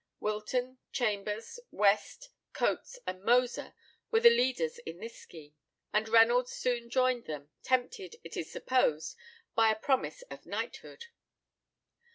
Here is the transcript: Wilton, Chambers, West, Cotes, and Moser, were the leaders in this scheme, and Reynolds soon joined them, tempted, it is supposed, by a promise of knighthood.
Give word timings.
Wilton, 0.19 0.79
Chambers, 0.91 1.59
West, 1.69 2.29
Cotes, 2.53 2.97
and 3.05 3.21
Moser, 3.21 3.75
were 4.09 4.19
the 4.19 4.31
leaders 4.31 4.79
in 4.79 4.97
this 4.97 5.15
scheme, 5.19 5.53
and 5.93 6.09
Reynolds 6.09 6.53
soon 6.53 6.89
joined 6.89 7.25
them, 7.25 7.51
tempted, 7.61 8.15
it 8.23 8.35
is 8.35 8.51
supposed, 8.51 9.15
by 9.53 9.69
a 9.69 9.75
promise 9.75 10.23
of 10.23 10.43
knighthood. 10.47 11.05